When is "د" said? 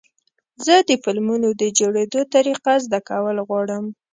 0.89-0.91, 1.61-1.63